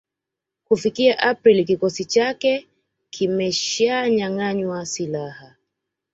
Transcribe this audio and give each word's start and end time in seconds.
Kufikia 0.65 1.19
Aprili 1.19 1.65
kikosi 1.65 2.05
chake 2.05 2.67
kimeshanyanganywa 3.09 4.85
silaha 4.85 5.55